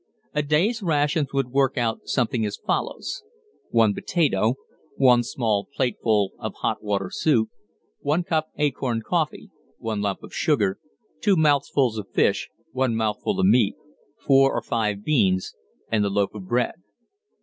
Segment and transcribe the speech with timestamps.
[0.33, 3.21] A day's rations would work out something as follows:
[3.69, 4.55] one potato,
[4.95, 7.49] one small plateful of hot water soup,
[7.99, 10.79] one cup acorn coffee, one lump of sugar,
[11.19, 13.75] two mouthfuls of fish, one mouthful of meat,
[14.17, 15.53] four or five beans,
[15.91, 16.81] and the loaf of bread.